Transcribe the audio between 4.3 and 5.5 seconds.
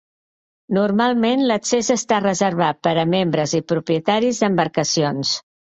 d'embarcacions.